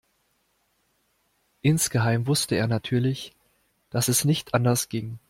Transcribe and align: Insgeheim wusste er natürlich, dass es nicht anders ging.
Insgeheim 1.61 2.25
wusste 2.25 2.55
er 2.55 2.65
natürlich, 2.65 3.35
dass 3.91 4.07
es 4.07 4.25
nicht 4.25 4.55
anders 4.55 4.89
ging. 4.89 5.19